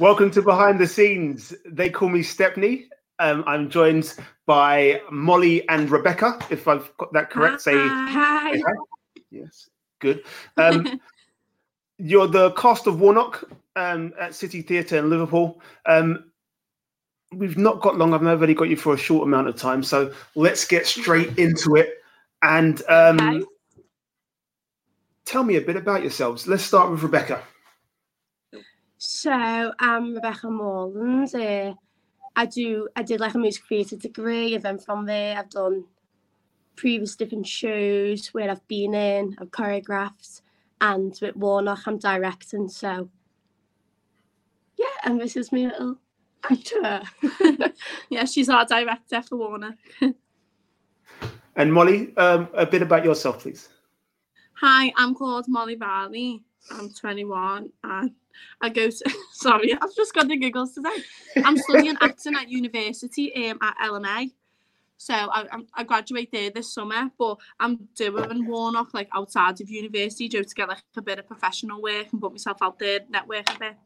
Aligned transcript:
Welcome 0.00 0.30
to 0.30 0.42
Behind 0.42 0.78
the 0.78 0.86
Scenes. 0.86 1.52
They 1.66 1.90
call 1.90 2.08
me 2.08 2.22
Stepney. 2.22 2.86
Um, 3.18 3.42
I'm 3.48 3.68
joined 3.68 4.14
by 4.46 5.02
Molly 5.10 5.68
and 5.68 5.90
Rebekah, 5.90 6.38
if 6.50 6.68
I've 6.68 6.96
got 6.98 7.12
that 7.14 7.30
correct. 7.30 7.62
Say 7.62 7.72
Hi. 7.74 8.56
hi. 8.56 8.62
Yes, 9.32 9.68
good. 9.98 10.22
Um, 10.56 11.00
you're 11.98 12.28
the 12.28 12.52
cast 12.52 12.86
of 12.86 13.00
Warnock 13.00 13.42
um, 13.74 14.12
at 14.20 14.36
City 14.36 14.62
Theatre 14.62 14.98
in 14.98 15.10
Liverpool. 15.10 15.60
Um, 15.84 16.30
we've 17.32 17.58
not 17.58 17.80
got 17.80 17.98
long. 17.98 18.14
I've 18.14 18.22
only 18.22 18.54
got 18.54 18.68
you 18.68 18.76
for 18.76 18.94
a 18.94 18.98
short 18.98 19.26
amount 19.26 19.48
of 19.48 19.56
time, 19.56 19.82
so 19.82 20.12
let's 20.36 20.64
get 20.64 20.86
straight 20.86 21.36
into 21.40 21.74
it. 21.74 21.94
And 22.42 22.80
um, 22.88 23.44
tell 25.24 25.42
me 25.42 25.56
a 25.56 25.60
bit 25.60 25.74
about 25.74 26.02
yourselves. 26.02 26.46
Let's 26.46 26.62
start 26.62 26.88
with 26.88 27.02
Rebekah. 27.02 27.42
So 29.00 29.72
I'm 29.78 30.14
Rebekah 30.14 30.50
Morland. 30.50 31.32
Uh, 31.32 31.74
I 32.34 32.46
do. 32.46 32.88
I 32.96 33.04
did 33.04 33.20
like 33.20 33.34
a 33.34 33.38
music 33.38 33.62
theatre 33.68 33.94
degree, 33.94 34.56
and 34.56 34.64
then 34.64 34.78
from 34.80 35.06
there 35.06 35.38
I've 35.38 35.50
done 35.50 35.84
previous 36.74 37.14
different 37.14 37.46
shows 37.46 38.26
where 38.28 38.50
I've 38.50 38.66
been 38.66 38.94
in. 38.94 39.36
I've 39.40 39.52
choreographed, 39.52 40.42
and 40.80 41.16
with 41.22 41.36
Warnock 41.36 41.86
I'm 41.86 41.98
directing. 41.98 42.68
So 42.68 43.08
yeah, 44.76 44.86
and 45.04 45.20
this 45.20 45.36
is 45.36 45.52
my 45.52 45.66
little 45.66 45.98
actor. 46.50 47.02
yeah, 48.10 48.24
she's 48.24 48.48
our 48.48 48.66
director 48.66 49.22
for 49.22 49.36
Warner. 49.36 49.76
And 51.56 51.74
Molly, 51.74 52.16
um, 52.16 52.46
a 52.54 52.64
bit 52.64 52.82
about 52.82 53.04
yourself, 53.04 53.40
please. 53.40 53.68
Hi, 54.60 54.92
I'm 54.96 55.12
called 55.12 55.46
Molly 55.48 55.74
Varley. 55.74 56.44
I'm 56.70 56.92
21 56.92 57.70
and 57.82 58.12
I 58.60 58.68
go 58.68 58.90
to, 58.90 59.10
sorry, 59.32 59.74
I've 59.74 59.94
just 59.94 60.14
got 60.14 60.28
the 60.28 60.36
giggles 60.36 60.74
today. 60.74 60.96
I'm 61.44 61.56
studying 61.56 61.96
acting 62.00 62.34
at 62.34 62.48
university 62.48 63.50
um, 63.50 63.58
at 63.62 63.76
LMA. 63.82 64.32
So 64.96 65.14
I, 65.14 65.46
I'm- 65.52 65.86
graduate 65.86 66.30
there 66.32 66.50
this 66.50 66.72
summer, 66.74 67.10
but 67.18 67.38
I'm 67.60 67.88
doing 67.94 68.46
Warnock 68.46 68.94
like 68.94 69.08
outside 69.14 69.60
of 69.60 69.70
university 69.70 70.28
just 70.28 70.50
to 70.50 70.54
get 70.56 70.68
like 70.68 70.82
a 70.96 71.02
bit 71.02 71.20
of 71.20 71.26
professional 71.28 71.80
work 71.80 72.08
and 72.10 72.20
put 72.20 72.32
myself 72.32 72.58
out 72.62 72.78
there, 72.78 73.00
network 73.08 73.48
a 73.54 73.58
bit. 73.58 73.76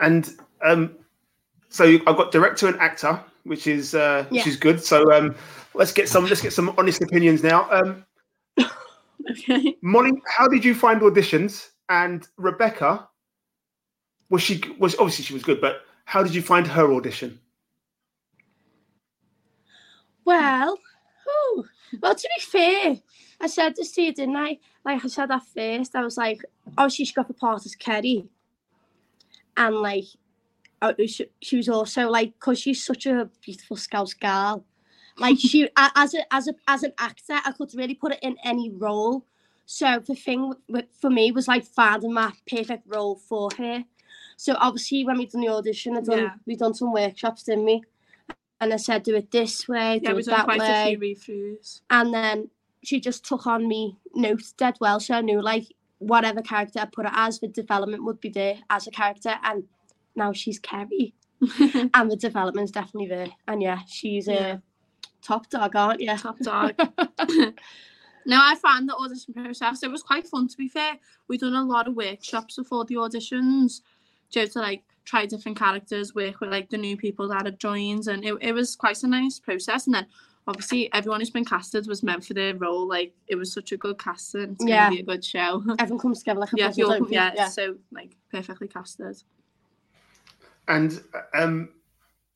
And 0.00 0.28
um, 0.62 0.96
so 1.68 1.84
I've 1.84 2.16
got 2.16 2.32
director 2.32 2.66
and 2.66 2.76
actor, 2.80 3.22
which 3.44 3.68
is 3.68 3.94
uh, 3.94 4.26
which 4.30 4.48
is 4.48 4.56
good. 4.56 4.82
So 4.82 5.12
um, 5.12 5.36
let's 5.74 5.92
get 5.92 6.08
some 6.08 6.24
let's 6.24 6.42
get 6.42 6.52
some 6.52 6.74
honest 6.76 7.02
opinions 7.02 7.44
now. 7.44 7.70
Um, 7.70 8.04
Okay. 9.30 9.76
Molly, 9.82 10.12
how 10.26 10.48
did 10.48 10.64
you 10.64 10.74
find 10.74 11.00
auditions? 11.00 11.70
And 11.92 12.26
Rebekah, 12.38 13.06
was 14.30 14.40
she 14.40 14.62
was 14.78 14.94
obviously 14.94 15.26
she 15.26 15.34
was 15.34 15.42
good, 15.42 15.60
but 15.60 15.82
how 16.06 16.22
did 16.22 16.34
you 16.34 16.40
find 16.40 16.66
her 16.66 16.90
audition? 16.90 17.38
Well, 20.24 20.78
well, 22.00 22.14
to 22.14 22.28
be 22.34 22.42
fair, 22.42 22.96
I 23.42 23.46
said 23.46 23.76
this 23.76 23.92
to 23.92 24.02
you, 24.02 24.14
didn't 24.14 24.36
I? 24.36 24.58
Like 24.86 25.04
I 25.04 25.08
said 25.08 25.30
at 25.30 25.42
first, 25.54 25.94
I 25.94 26.02
was 26.02 26.16
like, 26.16 26.40
oh, 26.78 26.88
she's 26.88 27.12
got 27.12 27.28
the 27.28 27.34
part 27.34 27.66
as 27.66 27.74
Kerry. 27.74 28.24
And 29.58 29.76
like, 29.76 30.04
she, 31.06 31.26
she 31.42 31.56
was 31.58 31.68
also 31.68 32.08
like, 32.08 32.32
because 32.32 32.58
she's 32.58 32.82
such 32.82 33.04
a 33.04 33.28
beautiful 33.44 33.76
Scouse 33.76 34.14
girl. 34.14 34.64
Like 35.18 35.36
she, 35.38 35.68
as 35.76 36.14
a 36.14 36.34
as 36.34 36.48
a 36.48 36.54
as 36.68 36.84
an 36.84 36.94
actor, 36.98 37.38
I 37.44 37.52
could 37.52 37.74
really 37.74 37.96
put 37.96 38.12
it 38.12 38.20
in 38.22 38.38
any 38.44 38.70
role. 38.70 39.26
So 39.66 40.00
the 40.06 40.14
thing 40.14 40.52
for 41.00 41.10
me 41.10 41.32
was 41.32 41.48
like 41.48 41.64
finding 41.64 42.12
my 42.12 42.32
perfect 42.50 42.82
role 42.86 43.16
for 43.16 43.48
her. 43.58 43.84
So 44.36 44.54
obviously, 44.58 45.04
when 45.04 45.18
we 45.18 45.26
done 45.26 45.40
the 45.42 45.48
audition, 45.48 45.96
I 45.96 46.00
done, 46.00 46.18
Yeah. 46.18 46.34
we 46.46 46.56
done 46.56 46.74
some 46.74 46.92
workshops, 46.92 47.44
didn't 47.44 47.64
we? 47.64 47.82
And 48.60 48.72
I 48.72 48.76
said, 48.76 49.02
do 49.02 49.14
it 49.16 49.30
this 49.30 49.66
way, 49.68 49.98
do 49.98 50.04
Yeah, 50.12 50.16
it 50.16 50.26
done 50.26 50.34
that 50.36 50.44
quite 50.44 50.60
way 50.60 50.84
a 50.84 50.88
few 50.88 50.98
read-throughs. 50.98 51.80
and 51.90 52.12
then 52.14 52.48
she 52.84 53.00
just 53.00 53.24
took 53.24 53.46
on 53.46 53.66
me 53.68 53.96
notes 54.14 54.52
dead 54.52 54.76
well 54.80 54.98
so 54.98 55.14
i 55.14 55.20
knew 55.20 55.40
like 55.40 55.66
whatever 55.98 56.42
character 56.42 56.80
i 56.80 56.84
put 56.84 57.06
it 57.06 57.12
as 57.14 57.38
the 57.38 57.46
development 57.48 58.04
would 58.04 58.20
be 58.20 58.28
there 58.28 58.56
as 58.70 58.86
a 58.88 58.90
character 58.90 59.34
and 59.44 59.62
now 60.16 60.32
she's 60.32 60.58
Kerry 60.58 61.14
and 61.94 62.10
the 62.10 62.16
development's 62.16 62.72
definitely 62.72 63.06
there 63.08 63.28
and 63.46 63.62
yeah 63.62 63.78
she's 63.86 64.26
a 64.28 64.32
Yeah. 64.32 64.56
top 65.22 65.48
dog 65.48 65.76
aren't 65.76 66.00
you 66.00 66.16
Top 66.16 66.38
dog. 66.40 66.74
No, 68.26 68.38
I 68.40 68.54
found 68.56 68.88
the 68.88 68.94
audition 68.96 69.34
process. 69.34 69.82
It 69.82 69.90
was 69.90 70.02
quite 70.02 70.26
fun 70.26 70.48
to 70.48 70.56
be 70.56 70.68
fair. 70.68 70.98
We 71.28 71.38
done 71.38 71.54
a 71.54 71.64
lot 71.64 71.88
of 71.88 71.94
workshops 71.94 72.56
before 72.56 72.84
the 72.84 72.94
auditions, 72.96 73.80
just 74.30 74.52
to 74.54 74.60
like 74.60 74.82
try 75.04 75.26
different 75.26 75.58
characters, 75.58 76.14
work 76.14 76.40
with 76.40 76.50
like 76.50 76.70
the 76.70 76.78
new 76.78 76.96
people 76.96 77.28
that 77.28 77.44
had 77.44 77.58
joined, 77.58 78.06
and 78.08 78.24
it, 78.24 78.34
it 78.40 78.52
was 78.52 78.76
quite 78.76 79.02
a 79.02 79.06
nice 79.08 79.38
process. 79.38 79.86
And 79.86 79.94
then 79.94 80.06
obviously 80.46 80.92
everyone 80.92 81.20
who's 81.20 81.30
been 81.30 81.44
casted 81.44 81.86
was 81.86 82.02
meant 82.02 82.24
for 82.24 82.34
their 82.34 82.54
role. 82.56 82.86
Like 82.86 83.12
it 83.28 83.36
was 83.36 83.52
such 83.52 83.72
a 83.72 83.76
good 83.76 83.98
casting. 83.98 84.52
It's 84.52 84.64
Yeah. 84.64 84.84
gonna 84.86 84.96
be 84.96 85.00
a 85.02 85.06
good 85.06 85.24
show. 85.24 85.62
everyone 85.78 86.00
comes 86.00 86.18
together 86.20 86.40
like 86.40 86.52
a 86.52 86.56
yeah, 86.56 86.66
puzzle, 86.68 86.78
you're, 86.80 86.98
don't 86.98 87.08
they? 87.08 87.14
yeah, 87.14 87.48
so 87.48 87.76
like 87.90 88.16
perfectly 88.30 88.68
casted. 88.68 89.22
And 90.68 91.02
um, 91.34 91.70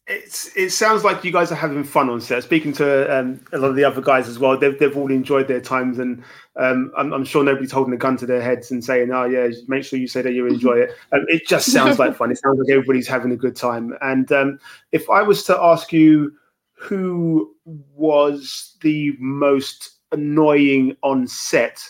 it's 0.07 0.57
it 0.57 0.71
sounds 0.71 1.03
like 1.03 1.25
you 1.25 1.33
guys 1.33 1.51
are 1.51 1.57
having 1.57 1.83
fun 1.83 2.09
on 2.09 2.21
set. 2.21 2.45
Speaking 2.45 2.73
to 2.75 3.19
um, 3.19 3.41
a 3.53 3.59
lot 3.59 3.71
of 3.71 3.77
the 3.77 3.83
other 3.83 4.01
guys 4.01 4.29
as 4.29 4.39
well, 4.39 4.57
they've 4.57 4.79
they've 4.79 4.97
all 4.97 5.11
enjoyed 5.11 5.49
their 5.49 5.61
times, 5.61 5.99
and 5.99 6.23
um, 6.55 6.93
I'm, 6.97 7.13
I'm 7.13 7.25
sure 7.25 7.43
nobody's 7.43 7.73
holding 7.73 7.93
a 7.93 7.97
gun 7.97 8.17
to 8.19 8.27
their 8.27 8.41
heads 8.41 8.71
and 8.71 8.85
saying, 8.85 9.11
"Oh 9.11 9.25
yeah, 9.25 9.49
make 9.67 9.85
sure 9.85 9.99
you 9.99 10.07
say 10.07 10.23
that 10.23 10.33
you 10.33 10.47
enjoy 10.49 10.75
it." 10.75 10.91
Um, 11.13 11.25
it 11.27 11.47
just 11.49 11.73
sounds 11.73 11.99
like 11.99 12.15
fun. 12.15 12.31
It 12.31 12.39
sounds 12.39 12.59
like 12.59 12.71
everybody's 12.71 13.09
having 13.09 13.33
a 13.33 13.37
good 13.37 13.57
time. 13.57 13.97
And 14.01 14.31
um, 14.31 14.61
if 14.93 15.11
I 15.11 15.23
was 15.23 15.43
to 15.45 15.61
ask 15.61 15.93
you, 15.93 16.33
who 16.75 17.53
was 17.65 18.77
the 18.83 19.13
most 19.19 19.97
annoying 20.13 20.97
on 21.03 21.27
set? 21.27 21.83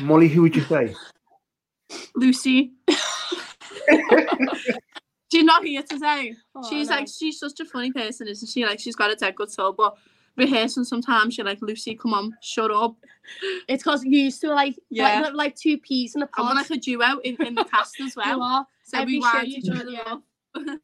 Molly, 0.00 0.28
who 0.28 0.40
would 0.42 0.56
you 0.56 0.62
say? 0.62 0.94
Lucy. 2.16 2.72
She's 5.34 5.44
not 5.44 5.64
here 5.64 5.82
today. 5.82 6.34
Oh, 6.54 6.68
she's 6.68 6.88
like 6.88 7.08
she's 7.08 7.38
such 7.38 7.58
a 7.60 7.64
funny 7.64 7.90
person, 7.92 8.28
isn't 8.28 8.48
she? 8.48 8.64
Like 8.64 8.78
she's 8.78 8.94
got 8.94 9.10
a 9.10 9.16
dead 9.16 9.34
good 9.34 9.50
soul, 9.50 9.72
but 9.72 9.96
rehearsing 10.36 10.84
sometimes 10.84 11.34
she's 11.34 11.44
like, 11.44 11.58
Lucy, 11.60 11.94
come 11.96 12.14
on, 12.14 12.36
shut 12.40 12.70
up. 12.70 12.94
it's 13.68 13.82
because 13.82 14.04
you 14.04 14.18
used 14.20 14.40
to 14.42 14.48
like 14.50 14.78
Yeah. 14.90 15.20
like, 15.22 15.34
like 15.34 15.56
two 15.56 15.78
peas 15.78 16.14
in 16.14 16.22
a 16.22 16.28
And 16.36 16.46
we're 16.46 16.54
pod 16.54 16.56
like 16.56 16.70
a 16.70 16.76
duo 16.76 17.18
in, 17.24 17.36
in 17.46 17.54
the 17.54 17.64
cast 17.70 18.00
as 18.00 18.14
well. 18.16 18.26
you 18.28 18.38
well. 18.38 18.48
are 18.48 18.66
So 18.84 18.98
every 18.98 19.14
we 19.18 19.22
show 19.22 19.32
wind 19.34 19.48
you 19.48 19.56
each 19.58 19.64
do, 19.64 19.72
other 19.72 19.90
yeah. 19.90 20.00
up. 20.06 20.22
so 20.56 20.78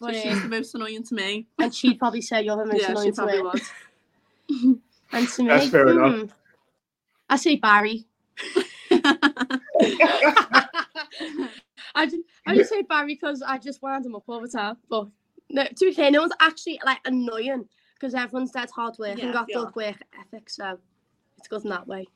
but, 0.00 0.14
she's 0.16 0.42
the 0.42 0.48
most 0.48 0.74
annoying 0.74 1.02
to 1.04 1.14
me. 1.14 1.46
and 1.58 1.74
she'd 1.74 1.98
probably 1.98 2.22
say 2.22 2.42
you're 2.42 2.56
the 2.56 2.64
most 2.72 2.80
Yeah, 2.80 2.86
she 2.86 2.92
annoying 2.92 3.12
to 3.12 3.16
probably 3.16 3.36
her. 3.38 3.42
was. 3.44 3.70
and 5.12 5.28
to 5.28 5.42
me 5.42 5.48
That's 5.48 5.68
fair 5.68 5.88
enough. 5.88 6.14
hmm, 6.20 6.24
I 7.28 7.36
say 7.36 7.56
Barry 7.56 8.06
I 11.94 12.04
just, 12.06 12.16
I 12.46 12.54
just 12.54 12.70
say 12.70 12.82
Barry 12.82 13.14
because 13.14 13.42
I 13.42 13.58
just 13.58 13.82
wind 13.82 14.06
him 14.06 14.14
up 14.14 14.24
all 14.28 14.40
the 14.40 14.48
time. 14.48 14.76
But 14.88 15.08
no, 15.50 15.64
to 15.64 15.84
be 15.84 15.92
fair, 15.92 16.10
no 16.10 16.20
one's 16.20 16.32
actually 16.40 16.80
like 16.84 16.98
annoying 17.04 17.68
because 17.94 18.14
everyone's 18.14 18.52
dead 18.52 18.70
hard 18.70 18.96
work 18.98 19.18
Yeah, 19.18 19.24
and 19.24 19.32
got 19.32 19.46
they 19.48 19.54
good 19.54 19.68
are. 19.68 19.72
work 19.74 19.96
ethic, 20.18 20.50
so 20.50 20.78
it's 21.38 21.48
good 21.48 21.64
in 21.64 21.70
that 21.70 21.86
way. 21.86 22.06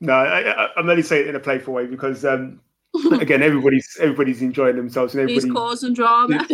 No, 0.00 0.12
I, 0.12 0.50
I, 0.50 0.68
I'm 0.76 0.88
only 0.88 1.02
saying 1.02 1.26
it 1.26 1.30
in 1.30 1.36
a 1.36 1.40
playful 1.40 1.74
way 1.74 1.86
because 1.86 2.24
um, 2.24 2.60
again, 3.12 3.42
everybody's 3.42 3.96
everybody's 4.00 4.42
enjoying 4.42 4.76
themselves 4.76 5.14
and 5.14 5.22
everybody's 5.22 5.44
everybody 5.44 5.66
causing 5.66 5.94
drama. 5.94 6.46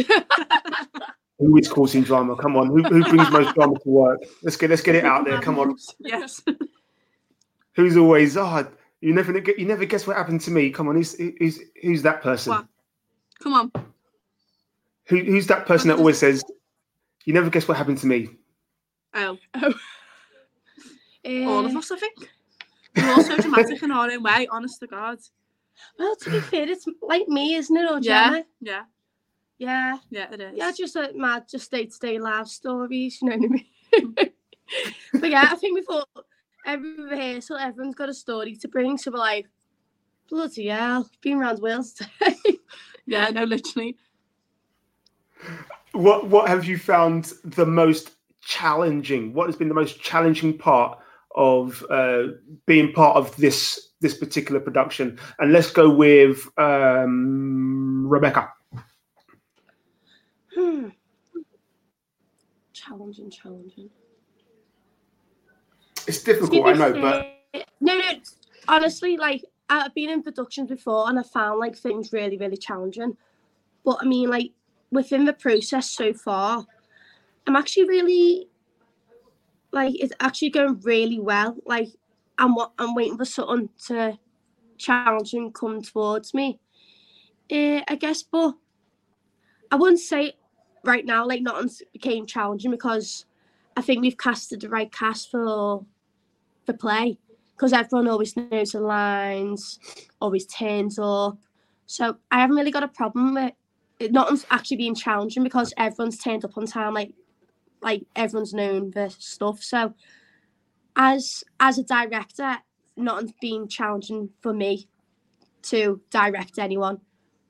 who 1.39 1.57
is 1.57 1.69
causing 1.69 2.03
drama. 2.03 2.37
Come 2.37 2.57
on, 2.57 2.69
who, 2.69 2.83
who 2.83 3.03
brings 3.03 3.31
most 3.31 3.55
drama 3.55 3.79
to 3.79 3.89
work? 3.89 4.21
Let's 4.43 4.57
get 4.57 4.71
let's 4.71 4.83
get 4.83 4.95
it 4.95 5.05
out 5.05 5.25
there. 5.25 5.41
Come 5.41 5.59
on, 5.59 5.77
yes. 6.01 6.43
who's 7.75 7.97
always 7.97 8.37
oh 8.37 8.69
you 9.01 9.15
never 9.15 9.37
you 9.39 9.65
never 9.67 9.85
guess 9.85 10.07
what 10.07 10.17
happened 10.17 10.43
to 10.43 10.51
me. 10.51 10.71
Come 10.71 10.89
on, 10.89 10.97
who's 10.97 11.15
who's 11.19 11.61
who's 11.83 12.03
that 12.03 12.23
person? 12.23 12.51
What? 12.53 12.67
Come 13.43 13.55
on. 13.55 13.73
Who, 15.07 15.19
who's 15.25 15.47
that 15.49 15.67
person 15.67 15.89
that 15.89 15.99
always 15.99 16.19
says 16.19 16.45
you 17.25 17.33
never 17.35 17.51
guess 17.51 17.67
what 17.69 17.77
happened 17.77 17.99
to 17.99 18.07
me? 18.07 18.29
Oh. 19.15 19.39
Uh, 19.55 21.45
All 21.47 21.67
of 21.67 21.77
us, 21.77 21.91
I 21.91 21.97
think. 21.97 22.31
We're 22.97 23.13
all 23.13 23.23
so 23.23 23.37
dramatic 23.37 23.83
in 23.83 23.91
our 23.91 24.11
own 24.11 24.23
way, 24.23 24.47
honest 24.51 24.81
to 24.81 24.87
God. 24.87 25.19
Well, 25.99 26.17
to 26.17 26.31
be 26.31 26.41
fair, 26.41 26.69
it's 26.69 26.87
like 27.03 27.29
me, 27.29 27.55
isn't 27.55 27.77
it, 27.77 27.91
or 27.91 27.99
Yeah. 28.01 28.43
Yeah. 28.61 28.85
Yeah, 29.59 29.99
Yeah, 30.09 30.33
it 30.33 30.41
is. 30.41 30.53
yeah, 30.57 30.73
just 30.75 30.97
like 30.97 31.15
mad, 31.15 31.45
just 31.51 31.71
day 31.71 31.85
to 31.85 31.99
day 31.99 32.19
life 32.19 32.47
stories. 32.47 33.19
You 33.21 33.29
know 33.29 33.37
what 33.37 33.45
I 33.45 33.99
mean? 33.99 34.15
but 35.21 35.29
yeah, 35.31 35.49
I 35.51 35.57
think 35.57 35.75
we 35.75 35.83
thought 35.83 36.09
every 36.65 36.95
rehearsal, 37.05 37.59
everyone's 37.59 37.95
got 37.95 38.09
a 38.09 38.15
story 38.15 38.57
to 38.57 38.69
bring. 38.69 38.97
So 38.97 39.11
we're 39.11 39.19
like, 39.19 39.47
bloody 40.31 40.69
hell, 40.69 41.11
been 41.21 41.37
around 41.37 41.59
Wales 41.61 41.93
today. 41.93 42.37
Yeah, 43.11 43.29
no, 43.31 43.43
literally. 43.43 43.97
What 45.91 46.29
what 46.29 46.49
have 46.49 46.65
you 46.65 46.79
found 46.79 47.33
the 47.43 47.67
most 47.67 48.13
challenging? 48.41 49.35
What 49.35 49.47
has 49.47 49.57
been 49.57 49.67
the 49.67 49.75
most 49.75 50.01
challenging 50.01 50.57
part 50.57 50.97
of 51.35 51.85
uh, 51.91 52.29
being 52.67 52.93
part 52.93 53.17
of 53.17 53.35
this 53.35 53.91
this 54.01 54.17
particular 54.17 54.61
production? 54.61 55.19
And 55.41 55.53
let's 55.53 55.73
go 55.73 55.91
with 55.91 56.47
um, 56.57 58.07
Rebekah. 58.07 58.53
Hmm. 60.55 60.91
Challenging, 62.73 63.29
challenging. 63.29 63.91
It's 66.07 66.23
difficult, 66.23 66.65
I 66.65 66.73
know, 66.75 66.93
but 66.93 67.67
no, 67.81 67.99
no. 67.99 68.13
Honestly, 68.69 69.17
like 69.17 69.45
I've 69.71 69.95
been 69.95 70.11
in 70.11 70.23
productions 70.23 70.69
before, 70.69 71.09
and 71.09 71.19
I 71.19 71.23
found 71.23 71.61
like 71.61 71.77
things 71.77 72.13
really, 72.13 72.37
really 72.37 72.57
challenging. 72.57 73.17
But 73.85 73.99
I 74.01 74.05
mean, 74.05 74.29
like 74.29 74.51
within 74.91 75.25
the 75.25 75.33
process 75.33 75.89
so 75.89 76.13
far, 76.13 76.67
I'm 77.47 77.57
actually 77.57 77.89
really 77.89 78.49
like 79.73 79.95
it's 79.99 80.13
actually 80.19 80.51
going 80.51 80.81
really 80.81 81.21
well. 81.21 81.57
Like 81.65 81.89
I'm 82.37 82.55
what 82.57 82.73
I'm 82.79 82.95
waiting 82.95 83.17
for 83.17 83.25
something 83.25 83.69
to 83.87 84.19
challenge 84.77 85.35
and 85.35 85.55
come 85.55 85.83
towards 85.83 86.35
me. 86.35 86.59
Uh, 87.51 87.83
I 87.87 87.97
guess, 87.99 88.23
but 88.25 88.55
I 89.71 89.77
wouldn't 89.77 90.01
say 90.01 90.35
right 90.85 91.05
now 91.05 91.27
like 91.27 91.43
nothing 91.43 91.71
became 91.93 92.27
challenging 92.27 92.71
because 92.73 93.27
I 93.77 93.83
think 93.83 94.01
we've 94.01 94.19
casted 94.19 94.63
the 94.63 94.69
right 94.69 94.91
cast 94.91 95.31
for 95.31 95.85
the 96.67 96.75
play 96.75 97.19
because 97.61 97.75
everyone 97.75 98.09
always 98.09 98.35
knows 98.39 98.73
the 98.73 98.81
lines, 98.81 99.79
always 100.19 100.47
turns 100.47 100.99
up. 100.99 101.37
So 101.85 102.17
I 102.31 102.41
haven't 102.41 102.57
really 102.57 102.71
got 102.71 102.83
a 102.85 102.89
problem 102.89 103.35
with 103.35 103.53
it. 103.99 104.13
Nothing's 104.13 104.47
actually 104.51 104.79
being 104.79 104.95
challenging 104.95 105.45
because 105.45 105.75
everyone's 105.77 106.17
turned 106.17 106.43
up 106.43 106.57
on 106.57 106.65
time. 106.65 106.95
Like, 106.95 107.13
like 107.83 108.05
everyone's 108.17 108.55
known 108.55 108.93
the 108.93 109.11
stuff. 109.11 109.63
So, 109.63 109.93
as 110.97 111.45
as 111.61 111.77
a 111.77 111.83
director, 111.83 112.57
nothing's 112.97 113.35
been 113.43 113.69
challenging 113.69 114.31
for 114.41 114.55
me 114.55 114.89
to 115.65 116.01
direct 116.09 116.59
anyone. 116.59 116.99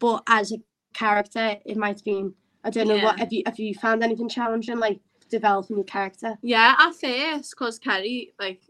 But 0.01 0.25
as 0.27 0.51
a 0.51 0.57
character, 0.93 1.55
it 1.65 1.77
might 1.77 1.99
have 1.99 2.05
been. 2.05 2.35
I 2.65 2.71
don't 2.71 2.89
know 2.89 2.97
what 2.97 3.17
Yeah. 3.17 3.25
have 3.25 3.33
you 3.33 3.43
have 3.47 3.61
you 3.61 3.75
found 3.77 4.03
anything 4.03 4.29
challenging 4.29 4.81
like 4.81 4.99
developing 5.29 5.77
your 5.77 5.85
character? 5.85 6.37
Yeah, 6.43 6.75
at 6.81 6.95
first, 6.97 7.55
because 7.57 7.79
Kerry, 7.79 8.35
like, 8.41 8.61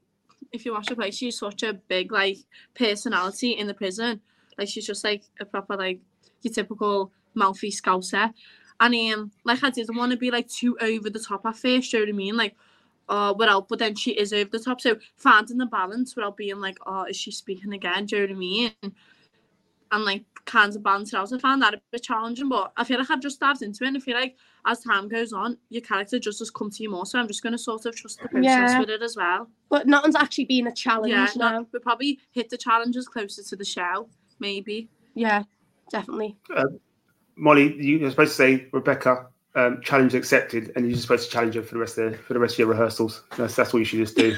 if 0.52 0.64
you 0.64 0.72
watch 0.72 0.88
her 0.88 0.94
play, 0.94 1.10
she's 1.10 1.38
such 1.38 1.62
a 1.62 1.74
big, 1.74 2.12
like, 2.12 2.38
personality 2.74 3.52
in 3.52 3.66
the 3.66 3.74
prison. 3.74 4.20
Like, 4.58 4.68
she's 4.68 4.86
just, 4.86 5.04
like, 5.04 5.22
a 5.40 5.44
proper, 5.44 5.76
like, 5.76 6.00
your 6.42 6.52
typical 6.52 7.12
mouthy 7.34 7.70
scouser. 7.70 8.32
And, 8.80 8.94
um, 9.12 9.30
like, 9.44 9.62
I 9.62 9.70
didn't 9.70 9.96
want 9.96 10.12
to 10.12 10.18
be, 10.18 10.30
like, 10.30 10.48
too 10.48 10.76
over 10.80 11.10
the 11.10 11.20
top 11.20 11.46
at 11.46 11.56
first, 11.56 11.92
you 11.92 11.98
know 11.98 12.04
what 12.04 12.14
I 12.14 12.16
mean? 12.16 12.36
Like, 12.36 12.56
oh, 13.08 13.34
without, 13.34 13.68
but 13.68 13.78
then 13.78 13.94
she 13.94 14.12
is 14.12 14.32
over 14.32 14.50
the 14.50 14.58
top. 14.58 14.80
So, 14.80 14.96
finding 15.16 15.58
the 15.58 15.66
balance 15.66 16.16
without 16.16 16.36
being 16.36 16.60
like, 16.60 16.78
oh, 16.86 17.04
is 17.04 17.16
she 17.16 17.30
speaking 17.30 17.72
again? 17.72 18.06
Do 18.06 18.16
you 18.16 18.22
know 18.22 18.28
what 18.28 18.36
I 18.36 18.38
mean? 18.38 18.72
And, 19.92 20.04
like, 20.04 20.24
kind 20.44 20.74
of 20.74 20.82
balance 20.82 21.12
it 21.12 21.16
out. 21.16 21.32
I 21.32 21.38
found 21.38 21.62
that 21.62 21.74
a 21.74 21.80
bit 21.90 22.02
challenging, 22.04 22.48
but 22.48 22.72
I 22.76 22.84
feel 22.84 22.98
like 22.98 23.10
I've 23.10 23.20
just 23.20 23.40
dived 23.40 23.62
into 23.62 23.84
it. 23.84 23.88
And 23.88 23.96
I 23.96 24.00
feel 24.00 24.14
like 24.14 24.36
as 24.66 24.80
time 24.80 25.08
goes 25.08 25.32
on, 25.32 25.58
your 25.68 25.82
character 25.82 26.18
just 26.18 26.38
does 26.38 26.50
come 26.50 26.70
to 26.70 26.82
you 26.82 26.90
more. 26.90 27.06
So 27.06 27.18
I'm 27.18 27.26
just 27.26 27.42
going 27.42 27.52
to 27.52 27.58
sort 27.58 27.86
of 27.86 27.96
trust 27.96 28.20
the 28.22 28.28
process 28.28 28.44
Yeah. 28.44 28.78
with 28.80 28.88
it 28.88 29.02
as 29.02 29.16
well. 29.16 29.50
But 29.68 29.86
nothing's 29.86 30.14
actually 30.16 30.44
been 30.46 30.66
a 30.68 30.72
challenge 30.72 31.12
yeah, 31.12 31.28
now. 31.36 31.50
no, 31.60 31.66
we 31.72 31.78
probably 31.80 32.20
hit 32.32 32.50
the 32.50 32.56
challenges 32.56 33.08
closer 33.08 33.42
to 33.42 33.56
the 33.56 33.64
show, 33.64 34.08
maybe. 34.38 34.88
Yeah, 35.14 35.42
definitely. 35.90 36.36
Uh, 36.54 36.64
Molly, 37.36 37.74
you- 37.82 37.98
you're 37.98 38.10
supposed 38.10 38.32
to 38.32 38.36
say 38.36 38.68
Rebekah. 38.72 39.26
Um, 39.56 39.80
challenge 39.82 40.14
accepted, 40.14 40.70
and 40.76 40.84
you're 40.84 40.92
just 40.92 41.02
supposed 41.02 41.24
to 41.24 41.30
challenge 41.32 41.56
her 41.56 41.62
for 41.62 41.74
the 41.74 41.80
rest 41.80 41.98
of 41.98 42.14
for 42.20 42.34
the 42.34 42.38
rest 42.38 42.54
of 42.54 42.60
your 42.60 42.68
rehearsals. 42.68 43.24
That's, 43.36 43.56
that's 43.56 43.72
what 43.72 43.80
you 43.80 43.84
should 43.84 43.98
just 43.98 44.16
do. 44.16 44.36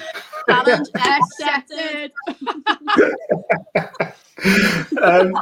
Challenge 0.49 0.89
accepted. 0.95 2.13
um, 5.03 5.35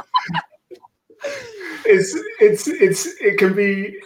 it's 1.85 2.19
it's 2.41 2.67
it's 2.67 3.05
it 3.21 3.37
can 3.37 3.53
be. 3.53 3.97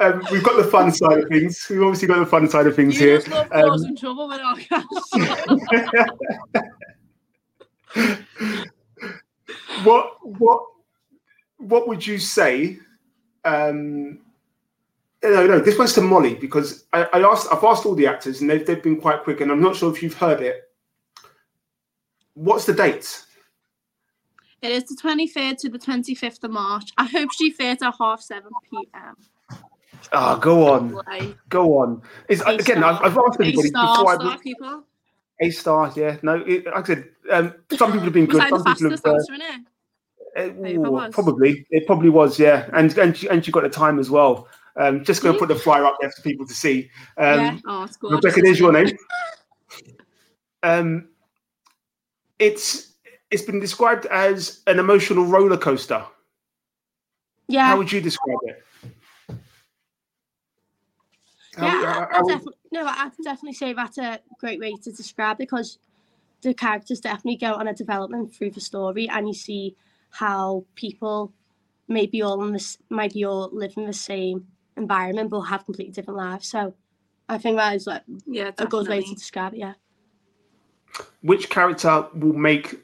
Um, 0.00 0.26
we've 0.32 0.42
got 0.42 0.56
the 0.56 0.64
fun 0.68 0.90
side 0.90 1.20
of 1.20 1.28
things. 1.28 1.64
We've 1.70 1.80
obviously 1.80 2.08
got 2.08 2.18
the 2.18 2.26
fun 2.26 2.50
side 2.50 2.66
of 2.66 2.74
things 2.74 3.00
You 3.00 3.06
here. 3.06 3.16
just 3.18 3.28
love 3.28 3.46
Um, 3.52 3.68
causing 3.68 3.96
trouble 3.96 4.26
with 4.26 4.40
our 4.40 4.56
what 9.84 10.16
what 10.22 10.62
what 11.58 11.86
would 11.86 12.04
you 12.04 12.18
say? 12.18 12.78
Um, 13.44 14.18
no, 15.30 15.46
no. 15.46 15.58
This 15.60 15.78
one's 15.78 15.92
to 15.94 16.00
Molly 16.00 16.34
because 16.34 16.84
I, 16.92 17.04
I 17.12 17.20
asked. 17.20 17.48
I've 17.52 17.64
asked 17.64 17.86
all 17.86 17.94
the 17.94 18.06
actors, 18.06 18.40
and 18.40 18.50
they've 18.50 18.64
they've 18.66 18.82
been 18.82 19.00
quite 19.00 19.22
quick. 19.22 19.40
And 19.40 19.50
I'm 19.50 19.60
not 19.62 19.76
sure 19.76 19.90
if 19.94 20.02
you've 20.02 20.14
heard 20.14 20.40
it. 20.40 20.70
What's 22.34 22.66
the 22.66 22.72
date? 22.72 23.22
It 24.62 24.70
is 24.70 24.84
the 24.84 24.96
23rd 24.96 25.58
to 25.58 25.68
the 25.68 25.78
25th 25.78 26.42
of 26.42 26.50
March. 26.50 26.90
I 26.96 27.04
hope 27.04 27.30
she 27.32 27.50
fit 27.50 27.82
at 27.82 27.94
half 28.00 28.20
7 28.22 28.50
p.m. 28.70 29.14
Ah, 30.12 30.36
go 30.36 30.72
on, 30.72 30.92
Like, 30.92 31.36
go 31.48 31.78
on. 31.78 32.00
It's, 32.28 32.40
A 32.42 32.56
again, 32.56 32.82
I've, 32.82 32.96
I've 33.02 33.16
asked 33.18 33.38
A 33.40 33.44
everybody 33.44 33.68
star, 33.68 33.96
before. 33.98 34.12
I, 34.12 34.14
star 34.16 34.38
people. 34.38 34.84
A 35.42 35.50
star, 35.50 35.92
yeah. 35.96 36.16
No, 36.22 36.36
it, 36.46 36.64
like 36.66 36.74
I 36.76 36.94
said, 36.94 37.08
um, 37.30 37.54
some 37.76 37.88
people 37.92 38.04
have 38.04 38.12
been 38.14 38.26
good. 38.30 38.40
I 38.40 38.50
the 38.50 38.58
Some 38.58 38.64
people 38.64 38.90
have. 38.90 39.00
fastest 39.00 39.06
Uh, 39.06 39.14
answer 39.14 39.34
it? 39.34 39.60
Uh, 40.36 40.68
ooh, 40.68 40.90
was. 40.90 41.14
probably 41.14 41.64
it 41.70 41.86
probably 41.86 42.08
was 42.08 42.40
yeah 42.40 42.68
and 42.72 42.98
and 42.98 43.16
she, 43.16 43.28
and 43.28 43.44
she 43.44 43.52
got 43.52 43.62
the 43.62 43.68
time 43.68 44.00
as 44.00 44.10
well 44.10 44.48
um 44.76 45.04
just 45.04 45.22
gonna 45.22 45.38
put 45.38 45.48
the 45.48 45.54
flyer 45.54 45.84
up 45.84 45.96
there 46.00 46.10
for 46.10 46.22
people 46.22 46.46
to 46.46 46.54
see. 46.54 46.90
Um 47.16 47.40
Yeah. 47.40 47.58
Oh, 47.66 47.88
rebekah 48.02 48.40
there's 48.42 48.58
your 48.58 48.72
name. 48.72 48.88
Um 50.62 51.08
it's 52.38 52.94
it's 53.30 53.42
been 53.42 53.60
described 53.60 54.06
as 54.06 54.62
an 54.66 54.78
emotional 54.78 55.24
roller 55.24 55.56
coaster. 55.56 56.04
Yeah, 57.48 57.66
how 57.66 57.78
would 57.78 57.90
you 57.92 58.00
describe 58.00 58.38
it? 58.42 58.64
How- 61.56 61.66
yeah. 61.66 61.92
how- 61.92 62.08
I, 62.10 62.18
I 62.18 62.22
would- 62.22 62.54
no, 62.72 62.86
I 62.86 63.10
can 63.14 63.22
definitely 63.22 63.54
say 63.54 63.72
that's 63.72 63.98
a 63.98 64.20
great 64.40 64.58
way 64.60 64.74
to 64.74 64.90
describe 64.90 65.36
it 65.36 65.48
because 65.48 65.78
the 66.42 66.52
characters 66.54 67.00
definitely 67.00 67.36
go 67.36 67.54
on 67.54 67.68
a 67.68 67.74
development 67.74 68.34
through 68.34 68.50
the 68.50 68.60
story, 68.60 69.08
and 69.08 69.28
you 69.28 69.34
see 69.34 69.76
how 70.10 70.64
people 70.74 71.32
maybe 71.88 72.22
all 72.22 72.42
in 72.44 72.52
this 72.52 72.78
might 72.88 73.12
be 73.14 73.24
all 73.24 73.48
living 73.52 73.86
the 73.86 73.92
same 73.92 74.46
environment 74.76 75.30
but 75.30 75.40
have 75.42 75.64
completely 75.64 75.92
different 75.92 76.18
lives. 76.18 76.48
So 76.48 76.74
I 77.28 77.38
think 77.38 77.56
that 77.56 77.74
is 77.74 77.86
like 77.86 78.02
Yeah, 78.26 78.50
a 78.58 78.66
good 78.66 78.88
way 78.88 79.02
to 79.02 79.14
describe 79.14 79.54
it. 79.54 79.58
Yeah. 79.58 79.74
which 81.22 81.48
character 81.50 82.06
will 82.14 82.32
make 82.34 82.80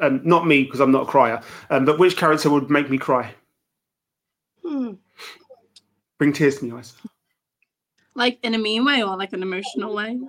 um 0.00 0.20
not 0.24 0.46
me 0.46 0.64
because 0.64 0.80
i'm 0.80 0.90
not 0.92 1.02
a 1.04 1.06
crier 1.06 1.40
um 1.70 1.84
but 1.86 1.98
which 1.98 2.16
character 2.16 2.50
would 2.50 2.68
make 2.70 2.90
me 2.90 2.98
cry 2.98 3.32
Hmm. 4.62 4.92
bring 6.18 6.32
tears 6.34 6.58
to 6.58 6.66
my 6.66 6.78
eyes 6.78 6.92
Like 8.14 8.38
in 8.42 8.54
a 8.54 8.58
mean 8.58 8.84
way 8.84 9.02
or 9.02 9.16
like 9.16 9.32
an 9.32 9.42
emotional 9.42 9.94
way? 9.94 10.20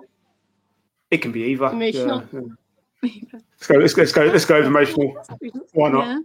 it 1.12 1.18
can 1.22 1.32
be 1.34 1.44
either 1.44 1.68
Emotional. 1.68 2.24
Yeah, 2.32 2.40
yeah. 3.04 3.40
let's 3.60 3.68
go 3.68 3.76
let's 3.76 3.94
go 3.94 4.02
let's 4.02 4.14
go 4.14 4.26
let's 4.26 4.46
go 4.46 4.58
with 4.60 4.68
emotional 4.68 5.26
why 5.74 5.90
not 5.90 6.24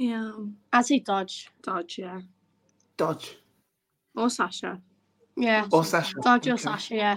Yeah. 0.00 0.08
Yeah. 0.22 0.32
I'd 0.72 0.86
say 0.86 0.98
Dodge. 1.00 1.50
Dodge, 1.62 1.98
yeah. 1.98 2.20
dodge 2.96 3.36
Or 4.16 4.30
Sasha. 4.30 4.80
Yeah. 5.36 5.66
or 5.72 5.84
sasha 5.84 6.14
Dodge 6.22 6.48
or 6.48 6.52
Okay. 6.54 6.62
Sasha, 6.62 6.94
yeah. 6.94 7.16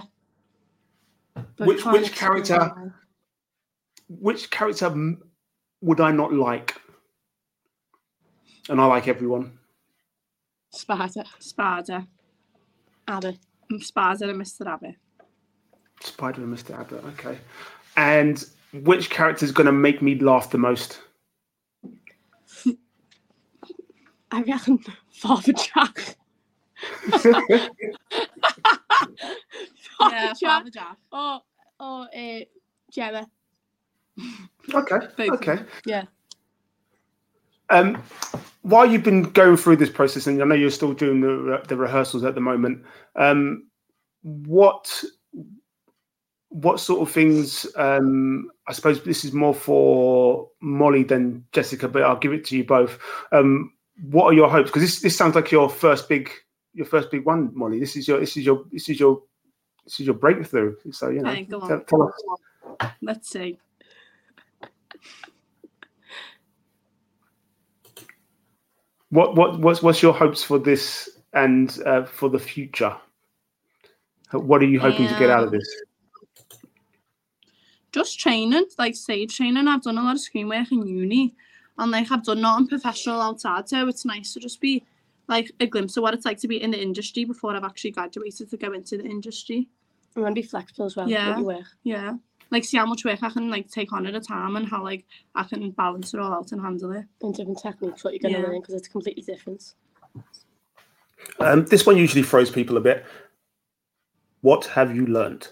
But 1.34 1.66
Which- 1.66 1.84
which 1.84 2.12
character- 2.14 2.58
why. 2.58 2.90
which 4.08 4.50
character 4.50 5.16
would 5.80 6.00
I 6.00 6.10
not 6.12 6.32
like? 6.32 6.80
And 8.68 8.80
I 8.80 8.86
like 8.86 9.08
everyone. 9.08 9.58
Sparta. 10.70 11.24
Spada. 11.38 12.06
Abby. 13.08 13.38
Mm, 13.70 13.82
Spada 13.82 14.28
and 14.28 14.40
Mr. 14.40 14.66
Abbott. 14.66 14.96
Spider 16.02 16.42
and 16.42 16.54
Mr. 16.56 16.78
Abbott. 16.78 17.04
Okay. 17.04 17.38
And 17.96 18.42
which 18.72 19.10
character 19.10 19.44
is 19.44 19.52
going 19.52 19.66
to 19.66 19.72
make 19.72 20.00
me 20.02 20.18
laugh 20.18 20.50
the 20.50 20.58
most? 20.58 21.00
I 24.34 24.42
reckon 24.42 24.80
Father 25.12 25.52
Jack. 25.52 26.16
Yeah, 30.00 30.32
Jack. 30.32 30.38
Father 30.40 30.70
Jack. 30.70 30.96
Or, 31.12 31.40
or 31.78 32.08
uh, 32.14 32.40
Gemma. 32.90 33.28
okay. 34.74 34.98
Both 35.16 35.30
Okay. 35.30 35.58
Yeah. 35.86 36.04
Um, 37.70 38.02
while 38.62 38.84
you've 38.84 39.04
been 39.04 39.22
going 39.22 39.56
through 39.56 39.76
this 39.76 39.88
process, 39.88 40.26
and 40.26 40.42
I 40.42 40.44
know 40.44 40.54
you're 40.54 40.70
still 40.70 40.92
doing 40.92 41.20
the, 41.20 41.62
the 41.68 41.76
rehearsals 41.76 42.24
at 42.24 42.34
the 42.34 42.40
moment, 42.40 42.84
um, 43.16 43.68
what 44.22 45.02
what 46.48 46.80
sort 46.80 47.08
of 47.08 47.14
things? 47.14 47.66
Um, 47.76 48.50
I 48.66 48.72
suppose 48.72 49.02
this 49.04 49.24
is 49.24 49.32
more 49.32 49.54
for 49.54 50.50
Molly 50.60 51.04
than 51.04 51.44
Jessica, 51.52 51.88
but 51.88 52.02
I'll 52.02 52.18
give 52.18 52.32
it 52.32 52.44
to 52.46 52.56
you 52.56 52.64
both. 52.64 52.98
Um, 53.32 53.72
what 54.02 54.26
are 54.26 54.32
your 54.32 54.48
hopes? 54.48 54.70
Because 54.70 54.82
this 54.82 55.00
this 55.00 55.16
sounds 55.16 55.34
like 55.34 55.50
your 55.50 55.68
first 55.68 56.08
big 56.08 56.30
your 56.72 56.86
first 56.86 57.10
big 57.10 57.24
one, 57.24 57.50
Molly. 57.54 57.78
This 57.78 57.96
is 57.96 58.08
your 58.08 58.20
this 58.20 58.36
is 58.36 58.44
your 58.44 58.64
this 58.72 58.88
is 58.88 58.98
your 58.98 59.22
this 59.84 60.00
is 60.00 60.06
your 60.06 60.14
breakthrough. 60.14 60.74
So 60.90 61.10
you 61.10 61.20
know, 61.20 61.34
tell, 61.44 61.80
tell 61.80 62.02
us 62.02 62.90
Let's 63.02 63.30
see. 63.30 63.58
What 69.10 69.36
what 69.36 69.60
what's 69.60 69.82
what's 69.82 70.02
your 70.02 70.12
hopes 70.12 70.42
for 70.42 70.58
this 70.58 71.18
and 71.32 71.78
uh, 71.86 72.04
for 72.04 72.28
the 72.28 72.38
future? 72.38 72.96
What 74.32 74.60
are 74.62 74.66
you 74.66 74.80
hoping 74.80 75.06
to 75.06 75.18
get 75.18 75.30
out 75.30 75.44
of 75.44 75.48
Um, 75.50 75.58
this? 75.58 75.82
Just 77.92 78.18
training, 78.18 78.66
like 78.76 78.96
stage 78.96 79.36
training. 79.36 79.68
I've 79.68 79.82
done 79.82 79.98
a 79.98 80.02
lot 80.02 80.16
of 80.16 80.20
screen 80.20 80.48
work 80.48 80.72
in 80.72 80.84
uni, 80.84 81.36
and 81.78 81.90
like 81.90 82.10
I've 82.10 82.24
done 82.24 82.40
nothing 82.40 82.68
professional 82.68 83.20
outside. 83.20 83.68
So 83.68 83.88
it's 83.88 84.04
nice 84.04 84.32
to 84.34 84.40
just 84.40 84.60
be 84.60 84.84
like 85.28 85.50
a 85.60 85.66
glimpse 85.66 85.96
of 85.96 86.02
what 86.02 86.14
it's 86.14 86.24
like 86.24 86.38
to 86.40 86.48
be 86.48 86.62
in 86.62 86.70
the 86.70 86.80
industry 86.80 87.24
before 87.24 87.54
I've 87.56 87.64
actually 87.64 87.92
graduated 87.92 88.50
to 88.50 88.56
go 88.56 88.72
into 88.72 88.96
the 88.98 89.04
industry. 89.04 89.68
You 90.14 90.22
want 90.22 90.36
to 90.36 90.42
be 90.42 90.46
flexible 90.46 90.86
as 90.86 90.96
well. 90.96 91.08
Yeah. 91.08 91.30
Yeah. 91.30 91.38
You 91.38 91.44
work. 91.44 91.64
Yeah, 91.82 92.14
like 92.50 92.64
see 92.64 92.76
how 92.76 92.86
much 92.86 93.04
work 93.04 93.22
I 93.22 93.30
can 93.30 93.50
like 93.50 93.68
take 93.68 93.92
on 93.92 94.06
at 94.06 94.14
a 94.14 94.20
time 94.20 94.56
and 94.56 94.68
how 94.68 94.82
like 94.82 95.04
I 95.34 95.42
can 95.44 95.70
balance 95.72 96.14
it 96.14 96.20
all 96.20 96.32
out 96.32 96.52
and 96.52 96.60
handle 96.60 96.92
it. 96.92 97.04
And 97.22 97.34
different 97.34 97.60
techniques, 97.60 98.04
what 98.04 98.12
you're 98.12 98.20
going 98.20 98.34
to 98.34 98.40
Yeah. 98.40 98.46
learn 98.46 98.60
because 98.60 98.74
it's 98.74 98.88
completely 98.88 99.22
different. 99.22 99.74
Um, 101.40 101.64
this 101.66 101.86
one 101.86 101.96
usually 101.96 102.22
throws 102.22 102.50
people 102.50 102.76
a 102.76 102.80
bit. 102.80 103.04
What 104.42 104.66
have 104.66 104.94
you 104.94 105.06
learned 105.06 105.48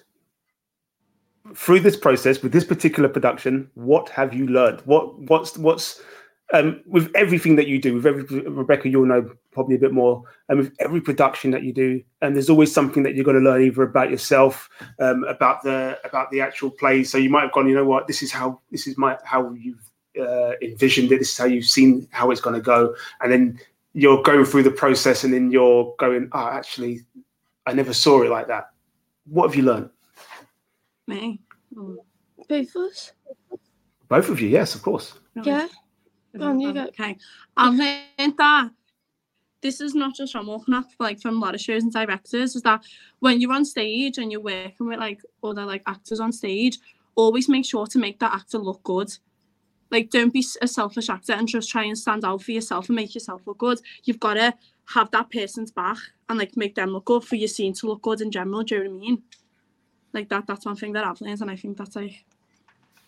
through 1.55 1.81
this 1.81 1.97
process 1.97 2.43
with 2.43 2.53
this 2.53 2.65
particular 2.65 3.09
production? 3.09 3.71
What 3.75 4.09
have 4.11 4.35
you 4.35 4.47
learned? 4.47 4.81
What 4.83 5.19
what's 5.19 5.57
what's 5.59 6.01
um, 6.53 6.83
with 6.87 7.11
everything 7.15 7.57
that 7.57 7.67
you 7.67 7.81
do? 7.81 7.95
With 7.95 8.07
every 8.07 8.23
Rebekah, 8.23 8.89
you'll 8.89 9.07
know 9.07 9.31
probably 9.53 9.77
a 9.77 9.79
bit 9.79 9.93
more. 9.93 10.23
And 10.49 10.59
with 10.59 10.73
every 10.81 11.01
production 11.01 11.51
that 11.53 11.63
you 11.63 11.73
do, 11.73 12.03
and 12.21 12.35
there's 12.35 12.51
always 12.51 12.73
something 12.73 13.03
that 13.03 13.15
you're 13.15 13.25
going 13.25 13.43
to 13.43 13.51
learn 13.51 13.63
either 13.63 13.83
about 13.83 14.11
yourself, 14.11 14.69
um, 15.01 15.25
about 15.25 15.63
the 15.63 15.99
about 16.05 16.31
the 16.31 16.41
actual 16.41 16.71
play. 16.71 17.05
So 17.05 17.19
you 17.19 17.31
might 17.31 17.43
have 17.43 17.53
gone, 17.53 17.69
you 17.69 17.75
know 17.75 17.85
what, 17.85 18.07
this 18.07 18.23
is 18.23 18.33
how 18.33 18.61
this 18.71 18.87
is 18.87 18.99
my 18.99 19.17
how 19.25 19.53
you've 19.53 19.91
uh, 20.21 20.53
envisioned 20.63 21.11
it. 21.13 21.19
This 21.19 21.31
is 21.31 21.39
how 21.39 21.47
you've 21.47 21.65
seen 21.65 22.07
how 22.11 22.31
it's 22.31 22.41
going 22.41 22.57
to 22.57 22.63
go, 22.63 22.95
and 23.21 23.33
then 23.33 23.59
you're 23.95 24.23
going 24.23 24.45
through 24.45 24.63
the 24.63 24.71
process 24.71 25.25
and 25.25 25.35
then 25.35 25.51
you're 25.51 25.95
going, 25.99 26.29
oh, 26.33 26.49
actually, 26.49 27.01
I 27.67 27.73
never 27.75 27.93
saw 27.93 28.23
it 28.23 28.31
like 28.31 28.49
that. 28.49 28.71
What 29.27 29.49
have 29.49 29.55
you 29.55 29.65
learned? 29.65 29.91
Me. 31.07 31.41
Mm. 31.75 31.97
Both 32.49 32.77
of 32.77 32.83
us. 32.83 33.13
Both 34.09 34.29
of 34.29 34.41
you, 34.41 34.49
yes, 34.49 34.75
of 34.75 34.83
course. 34.83 35.19
Yeah. 35.43 35.69
Go 36.37 36.45
on, 36.45 36.61
you 36.61 36.73
go. 36.73 36.85
Okay. 36.85 37.17
I've 37.57 37.75
learned 37.75 38.37
that 38.39 38.71
this 39.61 39.81
is 39.81 39.95
not 39.95 40.15
just 40.15 40.33
from 40.33 40.47
walking 40.47 40.75
up, 40.75 40.87
like 40.99 41.21
from 41.21 41.37
a 41.37 41.41
lot 41.41 41.55
of 41.55 41.61
shows 41.61 41.83
and 41.83 41.93
directors, 41.93 42.57
is 42.57 42.63
that 42.63 42.85
when 43.21 43.41
you're 43.41 43.53
on 43.53 43.65
stage 43.65 44.19
and 44.19 44.31
you're 44.31 44.41
working 44.41 44.89
with 44.89 44.99
like 44.99 45.21
other 45.43 45.65
like 45.65 45.83
actors 45.87 46.21
on 46.21 46.33
stage, 46.33 46.79
always 47.15 47.49
make 47.49 47.65
sure 47.65 47.87
to 47.87 47.99
make 47.99 48.19
that 48.19 48.35
actor 48.35 48.59
look 48.59 48.83
good. 48.83 49.11
Like 49.91 50.11
don't 50.11 50.33
be 50.33 50.45
a 50.61 50.67
selfish 50.67 51.11
actor 51.11 51.35
and 51.35 51.47
just 51.47 51.71
try 51.71 51.85
and 51.85 51.99
stand 51.99 52.25
out 52.25 52.43
for 52.43 52.53
yourself 52.53 52.89
and 52.89 52.97
make 52.97 53.15
yourself 53.15 53.47
look 53.47 53.59
good. 53.59 53.81
You've 54.05 54.21
got 54.21 54.35
to 54.35 54.55
have 54.87 55.11
that 55.13 55.31
person's 55.31 55.71
back 55.71 55.99
and 56.29 56.39
like 56.39 56.57
make 56.57 56.75
them 56.75 56.91
look 56.91 57.05
good 57.05 57.25
for 57.25 57.37
your 57.37 57.49
scene 57.49 57.75
to 57.75 57.87
look 57.87 58.03
good 58.03 58.21
in 58.21 58.31
general. 58.31 58.63
Do 58.63 58.75
you 58.75 58.85
know 58.85 58.91
what 58.91 58.97
I 58.97 59.01
mean? 59.01 59.23
Like 60.13 60.29
that. 60.29 60.47
That's 60.47 60.67
one 60.67 60.77
thing 60.77 60.93
that 60.93 61.05
I've 61.05 61.21
learned, 61.21 61.41
and 61.41 61.51
I 61.51 61.57
think 61.57 61.77
that's 61.77 61.97
like 61.97 62.25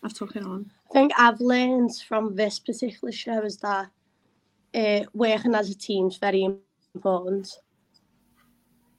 I've 0.03 0.13
it 0.35 0.43
on. 0.43 0.71
I 0.89 0.93
think 0.93 1.11
I've 1.17 1.39
learned 1.39 1.91
from 2.07 2.35
this 2.35 2.59
particular 2.59 3.11
show 3.11 3.41
is 3.41 3.57
that 3.57 3.89
uh, 4.73 5.05
working 5.13 5.55
as 5.55 5.69
a 5.69 5.75
team 5.75 6.07
is 6.07 6.17
very 6.17 6.47
important. 6.93 7.49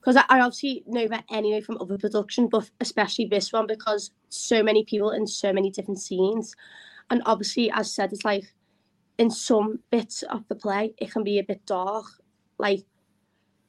Because 0.01 0.17
I, 0.17 0.25
I 0.29 0.41
obviously 0.41 0.83
know 0.87 1.07
that 1.09 1.25
anyway 1.31 1.61
from 1.61 1.79
other 1.81 1.99
production, 1.99 2.49
but 2.49 2.69
especially 2.81 3.27
this 3.27 3.53
one 3.53 3.67
because 3.67 4.11
so 4.29 4.63
many 4.63 4.85
people 4.85 5.11
in 5.11 5.27
so 5.27 5.53
many 5.53 5.71
different 5.71 6.01
scenes, 6.01 6.55
and 7.11 7.23
obviously, 7.27 7.71
as 7.71 7.95
said, 7.95 8.13
it's 8.13 8.25
like 8.25 8.53
in 9.19 9.31
some 9.31 9.81
bits 9.91 10.23
of 10.25 10.47
the 10.49 10.55
play 10.55 10.95
it 10.99 11.11
can 11.11 11.25
be 11.25 11.39
a 11.39 11.45
bit 11.45 11.65
dark, 11.67 12.07
like 12.59 12.85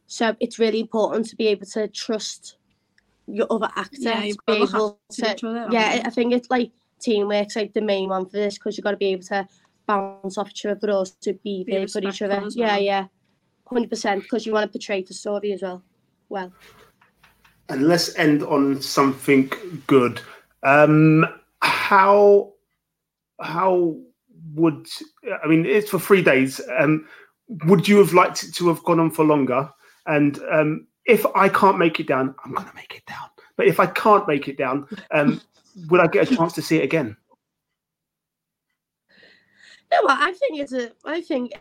so 0.08 0.36
it's 0.39 0.58
really 0.58 0.79
important 0.79 1.25
to 1.27 1.36
be 1.36 1.48
able 1.48 1.65
to 1.65 1.88
trust 1.89 2.58
your 3.27 3.48
other 3.51 3.69
actor 3.75 3.98
Yeah, 4.00 4.22
to 4.22 4.27
you've 4.27 4.38
be 4.38 4.41
got 4.48 4.53
to 4.55 4.60
look 4.62 4.69
able 4.75 5.00
to 5.12 5.31
each 5.34 5.43
other, 5.43 5.67
yeah, 5.72 6.01
I- 6.03 6.07
I 6.07 6.10
think 6.10 6.34
it's 6.34 6.50
like 6.50 6.72
teamwork's 7.00 7.55
like 7.55 7.74
the 7.74 7.81
main 7.81 8.10
one 8.10 8.25
for 8.25 8.38
this 8.38 8.57
because 8.57 8.77
you've 8.77 8.84
got 8.84 8.91
to 8.91 8.98
be 8.98 9.07
able 9.07 9.24
to 9.24 9.48
bounce 9.86 10.38
off 10.38 10.50
each 10.50 10.65
other, 10.65 10.75
but 10.75 10.89
also 10.89 11.13
be, 11.43 11.63
Be 11.63 11.72
there 11.72 11.88
for 11.88 12.00
each 12.07 12.22
other. 12.22 12.41
as 12.46 12.55
Yeah, 12.55 12.77
yeah, 12.77 13.07
hundred 13.67 13.89
percent. 13.89 14.24
Because 14.24 14.46
you 14.46 14.53
want 14.53 14.72
to 14.72 14.77
portray 14.77 15.01
the 15.03 15.13
story 15.13 15.51
as 15.53 15.62
well. 15.62 15.84
Well, 16.29 16.51
And 17.69 17.88
let's 17.88 18.15
end 18.17 18.43
on 18.43 18.81
something 18.81 19.51
good. 19.88 20.22
Um, 20.63 21.25
how 21.62 22.53
how 23.39 23.96
would 24.55 24.88
I 25.43 25.48
mean? 25.48 25.65
It's 25.65 25.89
for 25.89 26.00
three 26.00 26.22
days. 26.22 26.60
Um, 26.79 27.05
would 27.65 27.88
you 27.88 27.98
have 28.00 28.13
liked 28.13 28.43
it 28.43 28.53
to 28.55 28.67
have 28.69 28.84
gone 28.84 29.00
on 29.00 29.12
for 29.12 29.24
longer? 29.24 29.69
And 30.05 30.39
um, 30.51 30.88
if 31.08 31.26
I 31.36 31.50
can't 31.50 31.78
make 31.78 32.00
it 32.00 32.08
down, 32.08 32.36
I'm 32.44 32.54
going 32.54 32.68
to 32.68 32.76
make 32.76 32.96
it 32.96 33.06
down. 33.06 33.30
But 33.56 33.68
if 33.68 33.80
I 33.80 33.88
can't 33.88 34.28
make 34.28 34.48
it 34.48 34.58
down, 34.58 34.88
um, 35.12 35.42
would 35.90 36.02
I 36.02 36.08
get 36.08 36.30
a 36.32 36.36
chance 36.36 36.54
to 36.54 36.62
see 36.62 36.78
it 36.78 36.84
again? 36.84 37.18
no, 39.92 39.98
I 40.08 40.30
I 40.30 40.34
think 40.34 40.60
it's 40.60 40.74
a. 40.74 40.92
I 41.06 41.22
think 41.22 41.54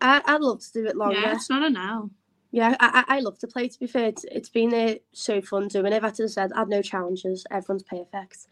I, 0.00 0.22
I'd 0.24 0.40
love 0.40 0.60
to 0.60 0.72
do 0.72 0.86
it 0.86 0.96
longer. 0.96 1.18
Yeah, 1.20 1.34
it's 1.34 1.50
not 1.50 1.62
a 1.64 1.70
now. 1.70 2.10
Yeah, 2.50 2.76
I, 2.80 3.04
I 3.08 3.16
I 3.16 3.20
love 3.20 3.38
to 3.40 3.46
play. 3.46 3.68
To 3.68 3.78
be 3.78 3.86
fair, 3.86 4.06
it's, 4.08 4.24
it's 4.24 4.50
been 4.50 4.74
uh, 4.74 4.94
so 5.12 5.40
fun 5.40 5.68
doing 5.68 5.92
it. 5.92 6.04
As 6.04 6.20
I 6.20 6.26
said, 6.26 6.52
I 6.52 6.60
had 6.60 6.68
no 6.68 6.82
challenges. 6.82 7.46
Everyone's 7.50 7.82
perfect. 7.82 8.46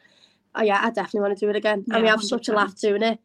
Oh 0.55 0.63
yeah, 0.63 0.81
I 0.83 0.91
definitely 0.91 1.21
want 1.21 1.39
to 1.39 1.47
do 1.47 1.51
it 1.51 1.57
again. 1.57 1.85
and 1.91 2.03
we 2.03 2.07
Yeah, 2.07 2.13
have 2.13 2.23
such 2.23 2.49
a 2.49 2.53
laugh 2.53 2.75
doing 2.77 3.03
it. 3.03 3.19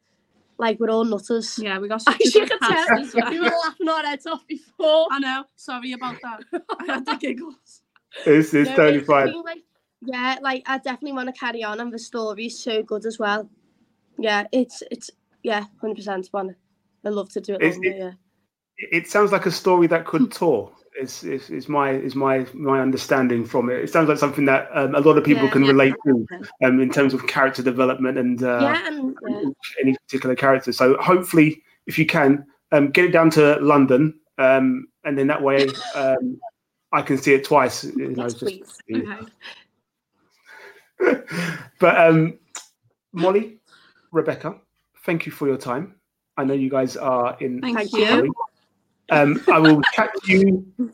Like 0.58 0.80
we're 0.80 0.90
all 0.90 1.04
nutters. 1.06 1.60
Yeah, 1.60 1.80
we 1.80 1.88
got 1.88 2.02
I 2.08 2.14
such 2.14 2.22
a 2.26 2.30
should 2.32 2.50
good 2.50 2.60
tell. 2.62 2.86
well. 3.16 3.30
We 3.32 3.40
were 3.40 3.52
laughing 3.66 3.90
our 3.90 4.04
heads 4.04 4.26
off 4.26 4.46
before. 4.48 5.08
I 5.12 5.20
know. 5.20 5.44
Sorry 5.56 5.92
about 5.94 6.16
that. 6.22 6.42
I 6.80 6.86
had 6.94 7.06
the 7.06 7.16
giggles. 7.18 7.82
It's, 8.26 8.54
it's 8.54 8.70
No, 8.70 8.76
totally 8.78 9.00
it's 9.00 9.08
fine. 9.08 9.26
been, 9.26 9.42
like- 9.42 9.64
yeah, 10.02 10.38
like 10.42 10.64
I 10.68 10.78
definitely 10.78 11.12
want 11.14 11.28
to 11.34 11.38
carry 11.38 11.64
on, 11.66 11.82
and 11.82 11.92
the 11.92 12.00
story's 12.00 12.58
so 12.64 12.82
good 12.84 13.06
as 13.06 13.20
well. 13.20 13.50
Yeah, 14.18 14.48
it's 14.54 14.82
it's 14.90 15.10
yeah, 15.44 15.66
hundred 15.82 15.96
percent 15.98 16.30
one. 16.32 16.56
I 17.06 17.10
love 17.10 17.30
to 17.34 17.42
do 17.42 17.56
it 17.56 17.62
longer. 17.62 17.90
it- 17.90 17.98
yeah. 17.98 18.12
it 18.78 19.08
sounds 19.10 19.34
like 19.34 19.46
a 19.48 19.52
story 19.52 19.88
that 19.88 20.06
could 20.06 20.32
tour. 20.40 20.72
Is, 21.00 21.24
is, 21.26 21.50
is 21.50 21.68
my 21.68 21.92
is 21.92 22.16
my 22.16 22.46
my 22.54 22.80
understanding 22.80 23.44
from 23.46 23.70
it. 23.70 23.80
It 23.80 23.90
sounds 23.92 24.08
like 24.08 24.18
something 24.18 24.46
that 24.46 24.70
um, 24.74 24.96
a 24.96 25.02
lot 25.02 25.18
of 25.18 25.26
people 25.26 25.44
Yeah, 25.46 25.52
can 25.52 25.64
yeah. 25.64 25.72
relate 25.72 25.94
to 26.06 26.26
um, 26.64 26.80
in 26.80 26.90
terms 26.90 27.14
of 27.14 27.28
character 27.28 27.62
development 27.62 28.18
and 28.18 28.42
uh, 28.42 28.60
yeah, 28.62 28.88
and 28.88 29.16
yeah. 29.28 29.50
any 29.82 29.98
particular 30.08 30.36
character. 30.36 30.72
So 30.72 30.96
hopefully, 31.02 31.62
if 31.86 32.00
you 32.00 32.06
can, 32.06 32.46
um, 32.72 32.92
get 32.92 33.06
it 33.06 33.12
down 33.12 33.30
to 33.32 33.58
London, 33.60 34.18
um, 34.38 34.88
and 35.04 35.18
then 35.18 35.28
that 35.28 35.42
way 35.42 35.68
um, 35.96 36.40
I 36.94 37.02
can 37.02 37.18
see 37.18 37.34
it 37.34 37.44
twice. 37.44 37.84
You 37.84 38.12
know, 38.12 38.30
just- 38.30 38.40
please. 38.40 38.78
Okay. 38.94 39.06
but 41.80 41.98
um, 41.98 42.40
Molly, 43.12 43.58
Rebekah, 44.12 44.56
thank 45.06 45.26
you 45.26 45.32
for 45.34 45.48
your 45.48 45.58
time. 45.58 45.96
I 46.38 46.46
know 46.46 46.54
you 46.54 46.70
guys 46.70 46.96
are 46.96 47.36
in. 47.40 47.62
Thank, 47.62 47.78
Thank 47.78 47.94
you. 47.94 48.34
Um, 49.10 49.42
I 49.52 49.60
will 49.60 49.82
chat 49.94 50.12
to 50.24 50.32
you. 50.32 50.94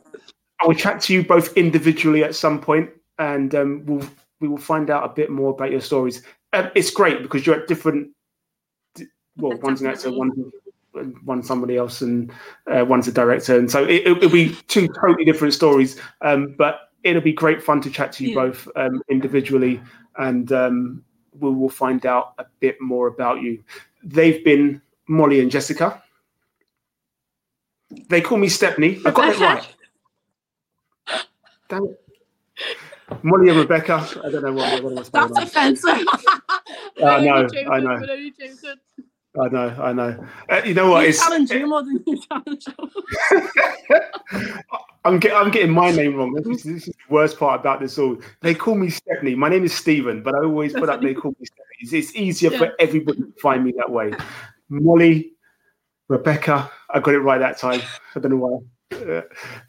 I 0.60 0.66
will 0.66 0.74
chat 0.74 1.00
to 1.02 1.14
you 1.14 1.24
both 1.24 1.56
individually 1.56 2.22
at 2.24 2.34
some 2.34 2.60
point, 2.60 2.90
and 3.18 3.54
um, 3.54 3.82
we'll 3.86 4.06
we 4.40 4.48
will 4.48 4.58
find 4.58 4.90
out 4.90 5.04
a 5.04 5.08
bit 5.08 5.30
more 5.30 5.50
about 5.50 5.70
your 5.70 5.80
stories. 5.80 6.22
Um, 6.52 6.70
it's 6.74 6.90
great 6.90 7.22
because 7.22 7.46
you're 7.46 7.56
at 7.56 7.68
different. 7.68 8.10
Well, 9.36 9.58
one's 9.62 9.80
an 9.80 9.86
actor, 9.86 10.12
one 10.12 10.52
one's 11.24 11.46
somebody 11.46 11.76
else, 11.76 12.02
and 12.02 12.30
uh, 12.70 12.84
one's 12.84 13.08
a 13.08 13.12
director, 13.12 13.58
and 13.58 13.70
so 13.70 13.84
it, 13.84 14.06
it'll 14.06 14.28
be 14.28 14.54
two 14.68 14.88
totally 14.88 15.24
different 15.24 15.54
stories. 15.54 15.98
Um, 16.20 16.54
but 16.58 16.90
it'll 17.02 17.22
be 17.22 17.32
great 17.32 17.62
fun 17.62 17.80
to 17.80 17.90
chat 17.90 18.12
to 18.12 18.24
you 18.24 18.30
Yeah. 18.30 18.34
both 18.46 18.68
um, 18.76 19.02
individually, 19.08 19.80
and 20.18 20.52
um, 20.52 21.04
we 21.38 21.50
will 21.50 21.70
find 21.70 22.04
out 22.04 22.34
a 22.38 22.44
bit 22.60 22.80
more 22.80 23.06
about 23.06 23.40
you. 23.40 23.62
They've 24.04 24.44
been 24.44 24.82
Molly 25.08 25.40
and 25.40 25.50
Jessica. 25.50 26.02
They 28.08 28.20
call 28.20 28.38
me 28.38 28.48
Stepney. 28.48 29.00
I 29.04 29.10
got 29.10 29.34
it 29.34 29.38
right. 29.40 29.68
Damn 31.68 31.84
it. 31.84 31.98
Molly 33.22 33.48
and 33.50 33.58
Rebekah. 33.58 34.06
I 34.24 34.30
don't 34.30 34.42
know 34.42 34.52
what, 34.52 34.82
what 34.82 34.92
was 34.94 35.08
going 35.10 35.32
That's 35.32 35.38
on. 35.38 35.42
offensive. 35.42 35.90
I 36.18 36.40
We're 36.98 37.20
know, 37.20 37.48
I 37.70 37.80
know. 37.80 37.98
we're 38.00 38.10
only 38.12 38.30
joking. 38.30 38.58
I 39.40 39.48
know, 39.48 39.68
I 39.82 39.92
know. 39.94 40.26
Uh, 40.50 40.60
you 40.64 40.74
know 40.74 40.90
what? 40.90 41.02
you 41.04 41.08
It's, 41.08 41.18
challenge 41.22 41.50
you 41.50 41.66
more 41.66 41.82
than 41.82 42.02
you 42.06 42.20
challenge 42.20 42.66
us. 42.68 44.52
I'm, 45.06 45.18
get, 45.18 45.34
I'm 45.34 45.50
getting 45.50 45.70
my 45.72 45.90
name 45.90 46.16
wrong. 46.16 46.34
This 46.34 46.46
is, 46.58 46.62
this 46.64 46.88
is 46.88 46.94
the 46.94 47.14
worst 47.14 47.38
part 47.38 47.60
about 47.60 47.80
this 47.80 47.98
all. 47.98 48.18
They 48.42 48.54
call 48.54 48.74
me 48.74 48.90
Stepney. 48.90 49.34
My 49.34 49.48
name 49.48 49.64
is 49.64 49.72
Stephen, 49.72 50.22
but 50.22 50.34
I 50.34 50.38
always 50.40 50.74
put 50.74 50.90
up 50.90 51.00
they 51.00 51.14
call 51.14 51.34
me 51.40 51.46
Stepney. 51.46 51.64
It's, 51.80 51.92
it's 51.94 52.14
easier 52.14 52.52
Yeah. 52.52 52.58
for 52.58 52.72
everybody 52.78 53.20
to 53.20 53.32
find 53.40 53.64
me 53.64 53.72
that 53.78 53.90
way. 53.90 54.12
Molly, 54.68 55.32
Rebekah, 56.08 56.70
I 56.92 57.00
got 57.00 57.14
it 57.14 57.20
right 57.20 57.38
that 57.38 57.58
time. 57.58 57.80
I 58.14 58.20
don't 58.20 58.32
know 58.32 58.36
why. 58.36 58.58
Uh, 58.96 59.22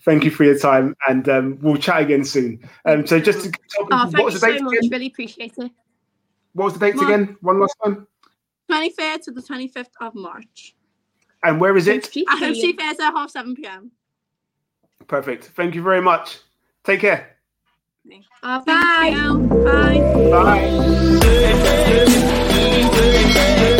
thank 0.03 0.23
you 0.25 0.31
for 0.31 0.43
your 0.43 0.57
time, 0.59 0.95
and 1.07 1.27
um, 1.29 1.57
we'll 1.61 1.77
chat 1.77 2.01
again 2.01 2.23
soon. 2.25 2.59
Um, 2.85 3.07
so 3.07 3.19
just 3.19 3.43
to 3.45 3.49
people, 3.51 3.87
Oh, 3.91 4.09
what 4.11 4.25
was 4.25 4.33
the 4.35 4.39
so 4.41 4.51
date 4.51 4.61
much. 4.61 4.73
again? 4.77 4.89
Really 4.91 5.07
appreciate 5.07 5.53
it. 5.57 5.71
What 6.53 6.65
was 6.65 6.73
the 6.73 6.79
March. 6.93 6.95
again? 7.09 7.37
One 7.41 7.59
last 7.59 7.75
time. 7.83 8.05
23rd 8.69 9.21
to 9.23 9.31
the 9.31 9.41
25th 9.41 9.87
of 10.01 10.13
March. 10.15 10.75
And 11.43 11.59
where 11.59 11.75
is 11.77 11.87
it? 11.87 12.09
I 12.29 12.37
hope 12.37 12.55
she 12.55 12.73
fares 12.73 12.99
at 12.99 13.11
half 13.13 13.29
7 13.31 13.55
pm. 13.55 13.91
Perfect. 15.07 15.51
Thank 15.55 15.75
you 15.75 15.81
very 15.81 16.01
much. 16.01 16.39
Take 16.83 16.99
care. 17.01 17.37
Oh, 18.43 18.61
Thank 18.61 19.15
bye. 19.65 19.99
Bye. 20.29 20.69